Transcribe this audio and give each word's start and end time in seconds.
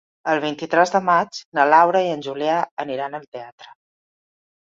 El 0.31 0.39
vint-i-tres 0.43 0.93
de 0.93 1.01
maig 1.09 1.41
na 1.59 1.65
Laura 1.73 2.01
i 2.07 2.09
en 2.13 2.25
Julià 2.27 2.57
aniran 2.85 3.19
al 3.19 3.27
teatre. 3.37 3.71